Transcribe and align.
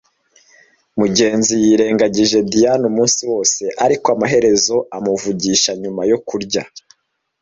Mugenzi 0.99 1.53
yirengagije 1.63 2.39
Diyane 2.53 2.83
umunsi 2.91 3.21
wose, 3.31 3.63
ariko 3.85 4.07
amaherezo 4.15 4.75
amuvugisha 4.97 5.71
nyuma 5.81 6.01
yo 6.11 6.17
kurya. 6.27 6.63